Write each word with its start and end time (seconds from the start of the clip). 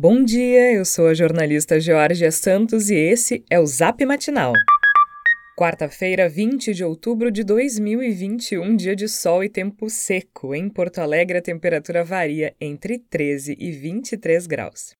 Bom 0.00 0.22
dia, 0.22 0.74
eu 0.74 0.84
sou 0.84 1.08
a 1.08 1.12
jornalista 1.12 1.80
Georgia 1.80 2.30
Santos 2.30 2.88
e 2.88 2.94
esse 2.94 3.44
é 3.50 3.58
o 3.58 3.66
Zap 3.66 4.06
Matinal. 4.06 4.52
Quarta-feira, 5.58 6.28
20 6.28 6.72
de 6.72 6.84
outubro 6.84 7.32
de 7.32 7.42
2021, 7.42 8.76
dia 8.76 8.94
de 8.94 9.08
sol 9.08 9.42
e 9.42 9.48
tempo 9.48 9.90
seco. 9.90 10.54
Em 10.54 10.68
Porto 10.68 11.00
Alegre, 11.00 11.38
a 11.38 11.42
temperatura 11.42 12.04
varia 12.04 12.54
entre 12.60 13.00
13 13.10 13.56
e 13.58 13.72
23 13.72 14.46
graus. 14.46 14.94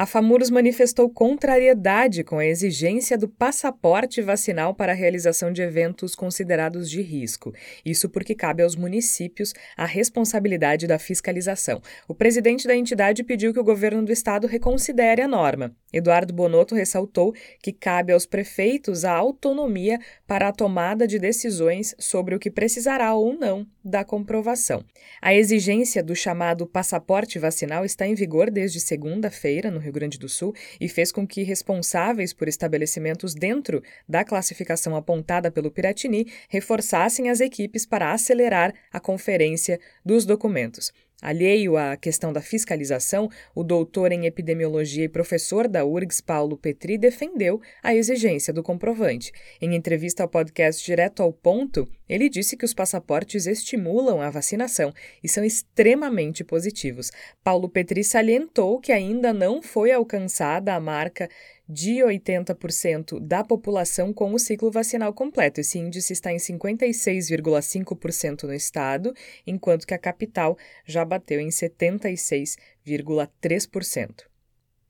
A 0.00 0.06
FAMURS 0.06 0.48
manifestou 0.48 1.10
contrariedade 1.10 2.22
com 2.22 2.38
a 2.38 2.46
exigência 2.46 3.18
do 3.18 3.28
passaporte 3.28 4.22
vacinal 4.22 4.72
para 4.72 4.92
a 4.92 4.94
realização 4.94 5.52
de 5.52 5.60
eventos 5.60 6.14
considerados 6.14 6.88
de 6.88 7.02
risco. 7.02 7.52
Isso 7.84 8.08
porque 8.08 8.32
cabe 8.32 8.62
aos 8.62 8.76
municípios 8.76 9.52
a 9.76 9.84
responsabilidade 9.84 10.86
da 10.86 11.00
fiscalização. 11.00 11.82
O 12.06 12.14
presidente 12.14 12.68
da 12.68 12.76
entidade 12.76 13.24
pediu 13.24 13.52
que 13.52 13.58
o 13.58 13.64
governo 13.64 14.04
do 14.04 14.12
estado 14.12 14.46
reconsidere 14.46 15.20
a 15.20 15.26
norma. 15.26 15.74
Eduardo 15.92 16.34
Bonotto 16.34 16.74
ressaltou 16.74 17.34
que 17.62 17.72
cabe 17.72 18.12
aos 18.12 18.26
prefeitos 18.26 19.04
a 19.04 19.12
autonomia 19.12 19.98
para 20.26 20.48
a 20.48 20.52
tomada 20.52 21.06
de 21.06 21.18
decisões 21.18 21.94
sobre 21.98 22.34
o 22.34 22.38
que 22.38 22.50
precisará 22.50 23.14
ou 23.14 23.32
não 23.32 23.66
da 23.82 24.04
comprovação. 24.04 24.84
A 25.20 25.34
exigência 25.34 26.02
do 26.02 26.14
chamado 26.14 26.66
passaporte 26.66 27.38
vacinal 27.38 27.84
está 27.84 28.06
em 28.06 28.14
vigor 28.14 28.50
desde 28.50 28.80
segunda-feira 28.80 29.70
no 29.70 29.78
Rio 29.78 29.92
Grande 29.92 30.18
do 30.18 30.28
Sul 30.28 30.54
e 30.78 30.88
fez 30.88 31.10
com 31.10 31.26
que 31.26 31.42
responsáveis 31.42 32.34
por 32.34 32.48
estabelecimentos 32.48 33.34
dentro 33.34 33.82
da 34.06 34.24
classificação 34.24 34.94
apontada 34.94 35.50
pelo 35.50 35.70
Piratini 35.70 36.26
reforçassem 36.50 37.30
as 37.30 37.40
equipes 37.40 37.86
para 37.86 38.12
acelerar 38.12 38.74
a 38.92 39.00
conferência 39.00 39.80
dos 40.04 40.26
documentos. 40.26 40.92
Alheio 41.20 41.76
à 41.76 41.96
questão 41.96 42.32
da 42.32 42.40
fiscalização, 42.40 43.28
o 43.52 43.64
doutor 43.64 44.12
em 44.12 44.26
epidemiologia 44.26 45.04
e 45.04 45.08
professor 45.08 45.66
da 45.66 45.84
URGS, 45.84 46.20
Paulo 46.20 46.56
Petri, 46.56 46.96
defendeu 46.96 47.60
a 47.82 47.92
exigência 47.92 48.52
do 48.52 48.62
comprovante. 48.62 49.32
Em 49.60 49.74
entrevista 49.74 50.22
ao 50.22 50.28
podcast 50.28 50.84
Direto 50.84 51.20
ao 51.20 51.32
Ponto, 51.32 51.88
ele 52.08 52.28
disse 52.28 52.56
que 52.56 52.64
os 52.64 52.72
passaportes 52.72 53.46
estimulam 53.46 54.20
a 54.20 54.30
vacinação 54.30 54.94
e 55.22 55.28
são 55.28 55.44
extremamente 55.44 56.44
positivos. 56.44 57.10
Paulo 57.42 57.68
Petri 57.68 58.04
salientou 58.04 58.80
que 58.80 58.92
ainda 58.92 59.32
não 59.32 59.60
foi 59.60 59.90
alcançada 59.90 60.72
a 60.72 60.80
marca 60.80 61.28
de 61.68 61.96
80% 61.96 63.20
da 63.20 63.44
população 63.44 64.10
com 64.12 64.32
o 64.32 64.38
ciclo 64.38 64.70
vacinal 64.70 65.12
completo. 65.12 65.60
Esse 65.60 65.78
índice 65.78 66.14
está 66.14 66.32
em 66.32 66.38
56,5% 66.38 68.44
no 68.44 68.54
estado, 68.54 69.12
enquanto 69.46 69.86
que 69.86 69.94
a 69.94 69.98
capital 69.98 70.56
já 70.86 71.04
bateu 71.04 71.40
em 71.40 71.48
76,3%. 71.48 74.28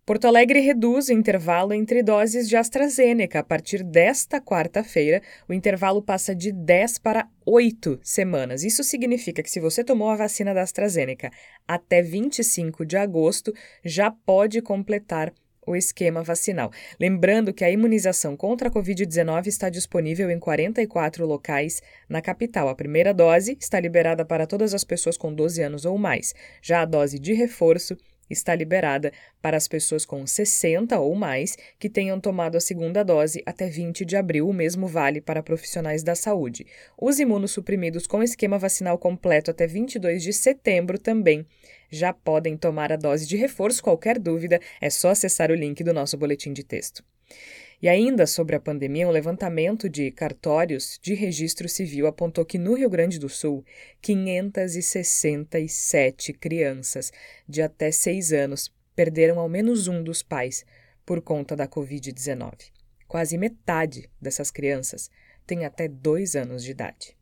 Porto 0.09 0.27
Alegre 0.27 0.61
reduz 0.61 1.09
o 1.09 1.12
intervalo 1.12 1.75
entre 1.75 2.03
doses 2.03 2.48
de 2.48 2.57
AstraZeneca. 2.57 3.41
A 3.41 3.42
partir 3.42 3.85
desta 3.85 4.41
quarta-feira, 4.41 5.20
o 5.47 5.53
intervalo 5.53 6.01
passa 6.01 6.35
de 6.35 6.51
10 6.51 6.97
para 7.01 7.29
8 7.45 8.01
semanas. 8.03 8.65
Isso 8.65 8.83
significa 8.83 9.42
que 9.42 9.51
se 9.51 9.61
você 9.61 9.85
tomou 9.85 10.09
a 10.09 10.17
vacina 10.17 10.55
da 10.55 10.63
AstraZeneca 10.63 11.31
até 11.67 12.01
25 12.01 12.87
de 12.87 12.97
agosto, 12.97 13.53
já 13.85 14.11
pode 14.11 14.63
completar 14.63 15.31
o 15.69 15.77
esquema 15.77 16.22
vacinal. 16.22 16.70
Lembrando 16.98 17.52
que 17.52 17.64
a 17.64 17.70
imunização 17.70 18.36
contra 18.36 18.69
a 18.69 18.72
Covid-19 18.72 19.47
está 19.47 19.69
disponível 19.69 20.30
em 20.30 20.38
44 20.38 21.27
locais 21.27 21.83
na 22.08 22.20
capital. 22.20 22.69
A 22.69 22.74
primeira 22.74 23.12
dose 23.12 23.56
está 23.61 23.78
liberada 23.78 24.24
para 24.24 24.46
todas 24.46 24.74
as 24.74 24.84
pessoas 24.84 25.16
com 25.16 25.33
12 25.33 25.62
anos 25.62 25.84
ou 25.84 25.98
mais. 25.98 26.34
Já 26.62 26.83
a 26.83 26.84
dose 26.84 27.19
de 27.19 27.33
reforço 27.33 27.96
está 28.29 28.55
liberada 28.55 29.12
para 29.41 29.57
as 29.57 29.69
pessoas 29.69 30.05
com 30.05 30.27
60 30.27 30.98
ou 30.98 31.15
mais 31.15 31.57
que 31.79 31.89
tenham 31.89 32.21
tomado 32.21 32.57
a 32.57 32.61
segunda 32.61 33.03
dose 33.03 33.43
até 33.47 33.69
20 33.69 34.05
de 34.05 34.17
abril. 34.17 34.48
O 34.48 34.53
mesmo 34.53 34.87
vale 34.87 35.20
para 35.20 35.43
profissionais 35.43 36.03
da 36.03 36.15
saúde. 36.15 36.67
Os 37.01 37.19
imunossuprimidos 37.19 38.07
com 38.07 38.23
esquema 38.23 38.58
vacinal 38.58 38.98
completo 38.98 39.51
até 39.51 39.67
22 39.67 40.23
de 40.23 40.33
setembro 40.33 40.98
também 40.98 41.47
já 41.91 42.13
podem 42.13 42.57
tomar 42.57 42.92
a 42.92 42.97
dose 42.97 43.27
de 43.27 43.36
reforço. 43.36 43.83
Qualquer 43.83 44.19
dúvida, 44.19 44.61
é 44.81 44.91
só 44.91 45.11
acessar 45.11 45.51
o 45.51 45.55
link 45.55 45.83
do 45.83 45.92
nosso 45.92 46.17
boletim 46.17 46.52
de 46.52 46.63
texto. 46.63 47.02
E 47.80 47.89
ainda 47.89 48.27
sobre 48.27 48.56
a 48.56 48.61
pandemia, 48.61 49.06
um 49.06 49.12
levantamento 49.12 49.89
de 49.89 50.11
cartórios 50.11 50.98
de 51.00 51.14
registro 51.14 51.68
civil 51.68 52.08
apontou 52.08 52.44
que 52.44 52.58
no 52.58 52.74
Rio 52.74 52.90
Grande 52.90 53.20
do 53.20 53.28
Sul, 53.28 53.64
567 54.02 56.33
crianças 56.33 57.12
de 57.48 57.62
até 57.62 57.92
6 57.92 58.33
anos 58.33 58.74
perderam 58.96 59.39
ao 59.39 59.48
menos 59.48 59.86
um 59.86 60.02
dos 60.02 60.24
pais 60.24 60.66
por 61.06 61.22
conta 61.22 61.55
da 61.55 61.68
Covid-19. 61.68 62.72
Quase 63.06 63.39
metade 63.39 64.10
dessas 64.20 64.50
crianças 64.50 65.08
tem 65.46 65.64
até 65.64 65.86
2 65.86 66.34
anos 66.34 66.64
de 66.64 66.72
idade. 66.72 67.16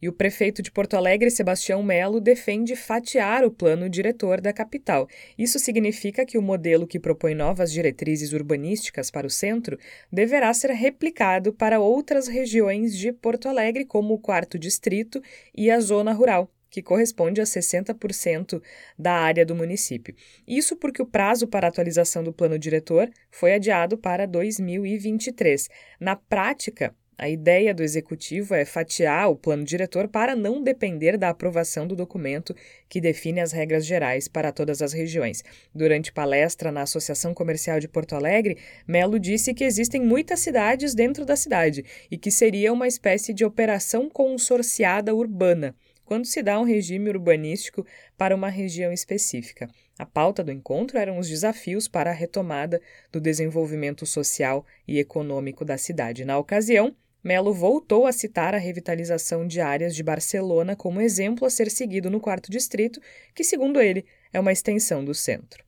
E 0.00 0.08
o 0.08 0.12
prefeito 0.12 0.62
de 0.62 0.70
Porto 0.70 0.94
Alegre, 0.94 1.30
Sebastião 1.30 1.82
Melo, 1.82 2.20
defende 2.20 2.74
fatiar 2.74 3.44
o 3.44 3.50
plano 3.50 3.88
diretor 3.88 4.40
da 4.40 4.52
capital. 4.52 5.08
Isso 5.36 5.58
significa 5.58 6.24
que 6.24 6.38
o 6.38 6.42
modelo 6.42 6.86
que 6.86 6.98
propõe 6.98 7.34
novas 7.34 7.70
diretrizes 7.70 8.32
urbanísticas 8.32 9.10
para 9.10 9.26
o 9.26 9.30
centro 9.30 9.78
deverá 10.10 10.52
ser 10.54 10.70
replicado 10.70 11.52
para 11.52 11.80
outras 11.80 12.28
regiões 12.28 12.96
de 12.96 13.12
Porto 13.12 13.48
Alegre, 13.48 13.84
como 13.84 14.14
o 14.14 14.18
quarto 14.18 14.58
distrito 14.58 15.22
e 15.54 15.70
a 15.70 15.80
zona 15.80 16.12
rural 16.12 16.50
que 16.70 16.80
corresponde 16.80 17.40
a 17.40 17.44
60% 17.44 18.62
da 18.96 19.12
área 19.12 19.44
do 19.44 19.56
município. 19.56 20.14
Isso 20.46 20.76
porque 20.76 21.02
o 21.02 21.06
prazo 21.06 21.48
para 21.48 21.66
atualização 21.66 22.22
do 22.22 22.32
plano 22.32 22.58
diretor 22.58 23.10
foi 23.30 23.54
adiado 23.54 23.98
para 23.98 24.26
2023. 24.26 25.68
Na 25.98 26.14
prática, 26.14 26.94
a 27.20 27.28
ideia 27.28 27.74
do 27.74 27.82
executivo 27.82 28.54
é 28.54 28.64
fatiar 28.64 29.30
o 29.30 29.36
plano 29.36 29.62
diretor 29.62 30.08
para 30.08 30.34
não 30.34 30.62
depender 30.62 31.18
da 31.18 31.28
aprovação 31.28 31.86
do 31.86 31.94
documento 31.94 32.56
que 32.88 32.98
define 32.98 33.40
as 33.40 33.52
regras 33.52 33.84
gerais 33.84 34.26
para 34.26 34.50
todas 34.50 34.80
as 34.80 34.94
regiões. 34.94 35.44
Durante 35.74 36.14
palestra 36.14 36.72
na 36.72 36.80
Associação 36.80 37.34
Comercial 37.34 37.78
de 37.78 37.86
Porto 37.86 38.14
Alegre, 38.14 38.56
Melo 38.88 39.18
disse 39.18 39.52
que 39.52 39.64
existem 39.64 40.00
muitas 40.00 40.40
cidades 40.40 40.94
dentro 40.94 41.26
da 41.26 41.36
cidade 41.36 41.84
e 42.10 42.16
que 42.16 42.30
seria 42.30 42.72
uma 42.72 42.88
espécie 42.88 43.34
de 43.34 43.44
operação 43.44 44.08
consorciada 44.08 45.14
urbana 45.14 45.74
quando 46.06 46.24
se 46.24 46.42
dá 46.42 46.58
um 46.58 46.64
regime 46.64 47.08
urbanístico 47.08 47.86
para 48.16 48.34
uma 48.34 48.48
região 48.48 48.92
específica. 48.92 49.68
A 49.96 50.04
pauta 50.04 50.42
do 50.42 50.50
encontro 50.50 50.98
eram 50.98 51.18
os 51.18 51.28
desafios 51.28 51.86
para 51.86 52.10
a 52.10 52.14
retomada 52.14 52.80
do 53.12 53.20
desenvolvimento 53.20 54.04
social 54.04 54.66
e 54.88 54.98
econômico 54.98 55.64
da 55.64 55.78
cidade. 55.78 56.24
Na 56.24 56.36
ocasião, 56.36 56.96
Melo 57.22 57.52
voltou 57.52 58.06
a 58.06 58.12
citar 58.12 58.54
a 58.54 58.58
revitalização 58.58 59.46
de 59.46 59.60
áreas 59.60 59.94
de 59.94 60.02
Barcelona 60.02 60.74
como 60.74 61.00
exemplo 61.00 61.46
a 61.46 61.50
ser 61.50 61.70
seguido 61.70 62.10
no 62.10 62.20
quarto 62.20 62.50
distrito, 62.50 63.00
que, 63.34 63.44
segundo 63.44 63.80
ele, 63.80 64.04
é 64.32 64.40
uma 64.40 64.52
extensão 64.52 65.04
do 65.04 65.14
centro. 65.14 65.64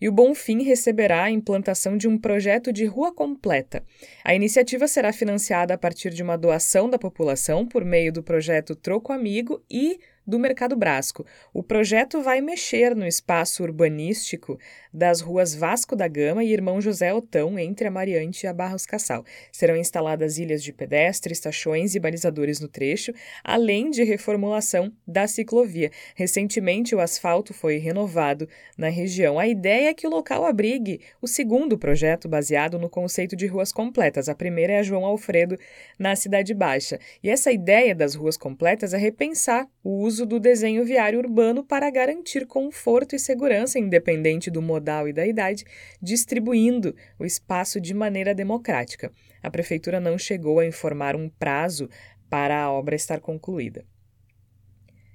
E 0.00 0.08
o 0.08 0.12
Bonfim 0.12 0.62
receberá 0.62 1.24
a 1.24 1.30
implantação 1.30 1.96
de 1.96 2.06
um 2.06 2.18
projeto 2.18 2.72
de 2.72 2.84
rua 2.84 3.14
completa. 3.14 3.82
A 4.22 4.34
iniciativa 4.34 4.86
será 4.86 5.12
financiada 5.12 5.72
a 5.72 5.78
partir 5.78 6.10
de 6.10 6.22
uma 6.22 6.36
doação 6.36 6.90
da 6.90 6.98
população 6.98 7.66
por 7.66 7.84
meio 7.84 8.12
do 8.12 8.22
projeto 8.22 8.74
Troco 8.74 9.12
Amigo 9.12 9.64
e 9.70 9.98
do 10.26 10.38
Mercado 10.38 10.76
Brasco. 10.76 11.26
O 11.52 11.62
projeto 11.62 12.22
vai 12.22 12.40
mexer 12.40 12.94
no 12.94 13.06
espaço 13.06 13.62
urbanístico 13.62 14.58
das 14.92 15.20
ruas 15.20 15.54
Vasco 15.54 15.96
da 15.96 16.06
Gama 16.08 16.44
e 16.44 16.52
Irmão 16.52 16.80
José 16.80 17.12
Otão, 17.12 17.58
entre 17.58 17.88
a 17.88 17.90
Mariante 17.90 18.44
e 18.44 18.46
a 18.46 18.52
Barros 18.52 18.86
Cassal. 18.86 19.24
Serão 19.50 19.76
instaladas 19.76 20.38
ilhas 20.38 20.62
de 20.62 20.72
pedestres, 20.72 21.38
estações 21.38 21.94
e 21.94 22.00
balizadores 22.00 22.60
no 22.60 22.68
trecho, 22.68 23.12
além 23.42 23.90
de 23.90 24.04
reformulação 24.04 24.92
da 25.06 25.26
ciclovia. 25.26 25.90
Recentemente, 26.14 26.94
o 26.94 27.00
asfalto 27.00 27.52
foi 27.52 27.78
renovado 27.78 28.48
na 28.78 28.88
região. 28.88 29.38
A 29.38 29.46
ideia 29.46 29.88
é 29.88 29.94
que 29.94 30.06
o 30.06 30.10
local 30.10 30.46
abrigue 30.46 31.00
o 31.20 31.26
segundo 31.26 31.76
projeto 31.76 32.28
baseado 32.28 32.78
no 32.78 32.88
conceito 32.88 33.34
de 33.34 33.46
ruas 33.46 33.72
completas. 33.72 34.28
A 34.28 34.34
primeira 34.34 34.74
é 34.74 34.78
a 34.78 34.82
João 34.82 35.04
Alfredo, 35.04 35.58
na 35.98 36.14
Cidade 36.14 36.54
Baixa. 36.54 36.98
E 37.22 37.28
essa 37.28 37.50
ideia 37.50 37.94
das 37.94 38.14
ruas 38.14 38.36
completas 38.36 38.94
é 38.94 38.98
repensar 38.98 39.66
o 39.82 39.90
uso 40.02 40.13
uso 40.14 40.24
do 40.24 40.38
desenho 40.38 40.84
viário 40.84 41.18
urbano 41.18 41.64
para 41.64 41.90
garantir 41.90 42.46
conforto 42.46 43.16
e 43.16 43.18
segurança, 43.18 43.80
independente 43.80 44.48
do 44.48 44.62
modal 44.62 45.08
e 45.08 45.12
da 45.12 45.26
idade, 45.26 45.64
distribuindo 46.00 46.94
o 47.18 47.24
espaço 47.24 47.80
de 47.80 47.92
maneira 47.92 48.32
democrática. 48.32 49.10
A 49.42 49.50
prefeitura 49.50 49.98
não 49.98 50.16
chegou 50.16 50.60
a 50.60 50.66
informar 50.66 51.16
um 51.16 51.28
prazo 51.28 51.90
para 52.30 52.62
a 52.62 52.70
obra 52.70 52.94
estar 52.94 53.18
concluída. 53.18 53.84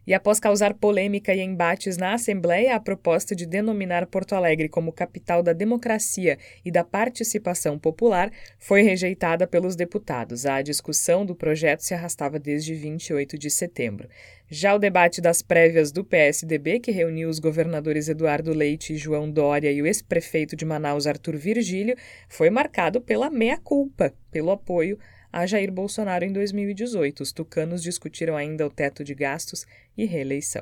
E 0.10 0.14
após 0.16 0.40
causar 0.40 0.74
polêmica 0.74 1.36
e 1.36 1.40
embates 1.40 1.96
na 1.96 2.16
Assembleia, 2.16 2.76
a 2.76 2.80
proposta 2.80 3.36
de 3.36 3.46
denominar 3.46 4.08
Porto 4.08 4.34
Alegre 4.34 4.68
como 4.68 4.92
capital 4.92 5.44
da 5.44 5.54
democracia 5.54 6.40
e 6.66 6.72
da 6.72 6.84
participação 6.84 7.78
popular 7.78 8.32
foi 8.58 8.82
rejeitada 8.82 9.46
pelos 9.46 9.76
deputados. 9.76 10.48
A 10.48 10.64
discussão 10.64 11.24
do 11.24 11.36
projeto 11.36 11.82
se 11.82 11.94
arrastava 11.94 12.40
desde 12.40 12.74
28 12.74 13.38
de 13.38 13.52
setembro. 13.52 14.10
Já 14.50 14.74
o 14.74 14.80
debate 14.80 15.22
das 15.22 15.44
prévias 15.44 15.92
do 15.92 16.04
PSDB, 16.04 16.80
que 16.80 16.90
reuniu 16.90 17.30
os 17.30 17.38
governadores 17.38 18.10
Eduardo 18.10 18.52
Leite 18.52 18.94
e 18.94 18.98
João 18.98 19.30
Dória 19.30 19.72
e 19.72 19.80
o 19.80 19.86
ex-prefeito 19.86 20.56
de 20.56 20.66
Manaus, 20.66 21.06
Arthur 21.06 21.36
Virgílio, 21.36 21.96
foi 22.28 22.50
marcado 22.50 23.00
pela 23.00 23.30
meia-culpa, 23.30 24.12
pelo 24.32 24.50
apoio 24.50 24.98
a 25.32 25.46
Jair 25.46 25.72
Bolsonaro 25.72 26.26
em 26.26 26.32
2018. 26.32 27.22
Os 27.22 27.32
tucanos 27.32 27.82
discutiram 27.82 28.36
ainda 28.36 28.66
o 28.66 28.70
teto 28.70 29.04
de 29.04 29.14
gastos 29.14 29.66
e 29.98 30.06
reeleição. 30.06 30.62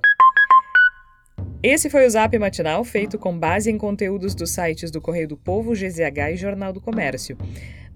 Esse 1.63 1.89
foi 1.89 2.05
o 2.05 2.09
Zap 2.09 2.37
Matinal, 2.37 2.83
feito 2.83 3.17
com 3.17 3.37
base 3.37 3.71
em 3.71 3.77
conteúdos 3.77 4.35
dos 4.35 4.51
sites 4.51 4.91
do 4.91 5.01
Correio 5.01 5.27
do 5.27 5.37
Povo, 5.37 5.73
GZH 5.73 6.33
e 6.33 6.37
Jornal 6.37 6.71
do 6.71 6.79
Comércio. 6.79 7.35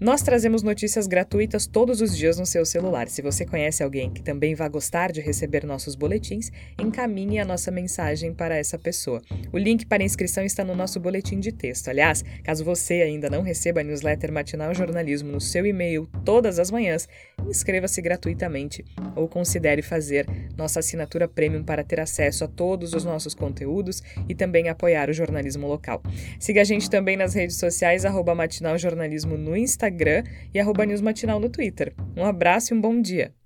Nós 0.01 0.23
trazemos 0.23 0.63
notícias 0.63 1.05
gratuitas 1.05 1.67
todos 1.67 2.01
os 2.01 2.17
dias 2.17 2.39
no 2.39 2.45
seu 2.47 2.65
celular. 2.65 3.07
Se 3.07 3.21
você 3.21 3.45
conhece 3.45 3.83
alguém 3.83 4.09
que 4.09 4.23
também 4.23 4.55
vai 4.55 4.67
gostar 4.67 5.11
de 5.11 5.21
receber 5.21 5.63
nossos 5.63 5.93
boletins, 5.93 6.51
encaminhe 6.81 7.37
a 7.37 7.45
nossa 7.45 7.69
mensagem 7.69 8.33
para 8.33 8.57
essa 8.57 8.79
pessoa. 8.79 9.21
O 9.53 9.59
link 9.59 9.85
para 9.85 10.03
inscrição 10.03 10.43
está 10.43 10.63
no 10.63 10.73
nosso 10.73 10.99
boletim 10.99 11.39
de 11.39 11.51
texto. 11.51 11.87
Aliás, 11.89 12.23
caso 12.43 12.65
você 12.65 13.03
ainda 13.03 13.29
não 13.29 13.43
receba 13.43 13.81
a 13.81 13.83
newsletter 13.83 14.31
Matinal 14.31 14.73
Jornalismo 14.73 15.31
no 15.31 15.39
seu 15.39 15.67
e-mail 15.67 16.09
todas 16.25 16.57
as 16.57 16.71
manhãs, 16.71 17.07
inscreva-se 17.47 18.01
gratuitamente 18.01 18.83
ou 19.15 19.27
considere 19.27 19.83
fazer 19.83 20.25
nossa 20.57 20.79
assinatura 20.79 21.27
premium 21.27 21.63
para 21.63 21.83
ter 21.83 21.99
acesso 21.99 22.43
a 22.43 22.47
todos 22.47 22.95
os 22.95 23.05
nossos 23.05 23.35
conteúdos 23.35 24.01
e 24.27 24.33
também 24.33 24.67
apoiar 24.67 25.11
o 25.11 25.13
jornalismo 25.13 25.67
local. 25.67 26.01
Siga 26.39 26.61
a 26.61 26.63
gente 26.63 26.89
também 26.89 27.15
nas 27.15 27.35
redes 27.35 27.57
sociais, 27.57 28.03
arroba 28.03 28.33
Matinal 28.33 28.79
Jornalismo 28.79 29.37
no 29.37 29.55
Instagram 29.55 29.90
Instagram 29.91 30.23
e 30.53 30.59
arroba 30.59 30.85
News 30.85 31.01
Matinal 31.01 31.39
no 31.39 31.49
Twitter. 31.49 31.93
Um 32.15 32.25
abraço 32.25 32.73
e 32.73 32.77
um 32.77 32.81
bom 32.81 32.99
dia! 32.99 33.33